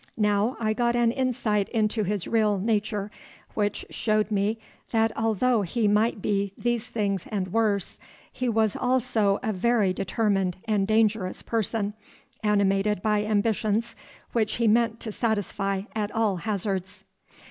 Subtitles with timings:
[0.17, 3.11] Now I got an insight into his real nature
[3.53, 4.57] which showed me
[4.89, 7.99] that although he might be these things and worse,
[8.33, 11.93] he was also a very determined and dangerous person,
[12.41, 13.95] animated by ambitions
[14.31, 17.03] which he meant to satisfy at all hazards.